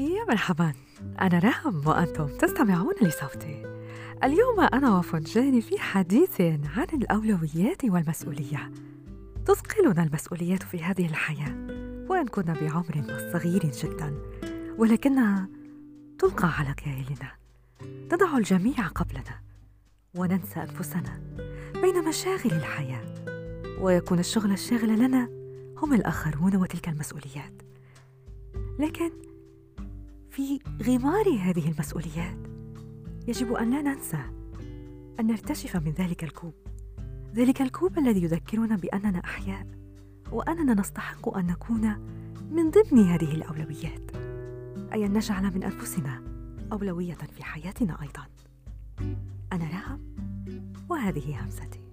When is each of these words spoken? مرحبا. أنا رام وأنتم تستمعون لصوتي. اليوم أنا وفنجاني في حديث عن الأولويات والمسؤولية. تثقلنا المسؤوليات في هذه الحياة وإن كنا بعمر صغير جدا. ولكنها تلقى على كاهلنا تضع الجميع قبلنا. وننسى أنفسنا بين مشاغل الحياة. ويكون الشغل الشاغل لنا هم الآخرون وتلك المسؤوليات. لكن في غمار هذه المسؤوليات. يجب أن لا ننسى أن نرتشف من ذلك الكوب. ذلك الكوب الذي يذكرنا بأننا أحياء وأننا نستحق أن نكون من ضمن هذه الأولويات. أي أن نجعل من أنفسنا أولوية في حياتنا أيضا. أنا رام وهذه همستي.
مرحبا. 0.00 0.72
أنا 1.20 1.38
رام 1.38 1.86
وأنتم 1.86 2.36
تستمعون 2.36 2.94
لصوتي. 3.02 3.62
اليوم 4.24 4.60
أنا 4.60 4.98
وفنجاني 4.98 5.60
في 5.60 5.78
حديث 5.78 6.40
عن 6.40 6.86
الأولويات 6.92 7.84
والمسؤولية. 7.84 8.72
تثقلنا 9.46 10.02
المسؤوليات 10.02 10.62
في 10.62 10.82
هذه 10.82 11.06
الحياة 11.06 11.54
وإن 12.10 12.26
كنا 12.26 12.52
بعمر 12.52 13.04
صغير 13.32 13.66
جدا. 13.66 14.14
ولكنها 14.78 15.48
تلقى 16.18 16.48
على 16.48 16.74
كاهلنا 16.74 17.32
تضع 18.10 18.38
الجميع 18.38 18.86
قبلنا. 18.86 19.40
وننسى 20.14 20.60
أنفسنا 20.60 21.20
بين 21.74 22.08
مشاغل 22.08 22.52
الحياة. 22.52 23.14
ويكون 23.80 24.18
الشغل 24.18 24.52
الشاغل 24.52 24.98
لنا 24.98 25.28
هم 25.78 25.94
الآخرون 25.94 26.56
وتلك 26.56 26.88
المسؤوليات. 26.88 27.62
لكن 28.78 29.10
في 30.36 30.58
غمار 30.82 31.28
هذه 31.28 31.70
المسؤوليات. 31.70 32.36
يجب 33.28 33.52
أن 33.52 33.70
لا 33.70 33.82
ننسى 33.82 34.18
أن 35.20 35.26
نرتشف 35.26 35.76
من 35.76 35.92
ذلك 35.92 36.24
الكوب. 36.24 36.54
ذلك 37.34 37.62
الكوب 37.62 37.98
الذي 37.98 38.22
يذكرنا 38.22 38.76
بأننا 38.76 39.18
أحياء 39.24 39.66
وأننا 40.32 40.74
نستحق 40.74 41.36
أن 41.36 41.46
نكون 41.46 41.96
من 42.50 42.70
ضمن 42.70 43.04
هذه 43.04 43.34
الأولويات. 43.34 44.16
أي 44.92 45.06
أن 45.06 45.12
نجعل 45.12 45.42
من 45.42 45.62
أنفسنا 45.62 46.22
أولوية 46.72 47.14
في 47.14 47.44
حياتنا 47.44 48.02
أيضا. 48.02 48.26
أنا 49.52 49.64
رام 49.64 50.14
وهذه 50.88 51.44
همستي. 51.44 51.85